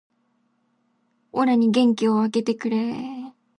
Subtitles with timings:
[1.31, 3.33] オラに元気を分けてくれー